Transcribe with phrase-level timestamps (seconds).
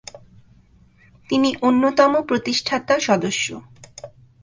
[1.29, 3.47] তিনি অন্যতম প্রতিষ্ঠাতা সদস্য।